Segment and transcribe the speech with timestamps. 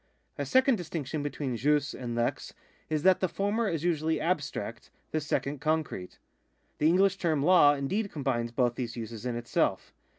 [0.39, 2.55] A second distinction between jus and lex
[2.89, 6.17] is that the former is usually abstract, the second concrete.^
[6.79, 9.93] The English term law indeed combines both these uses in itself.